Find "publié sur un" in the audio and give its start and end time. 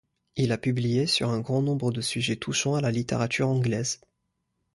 0.57-1.41